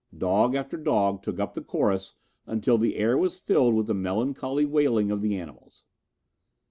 [0.17, 2.15] Dog after dog took up the chorus
[2.47, 5.83] until the air was filled with the melancholy wailing of the animals.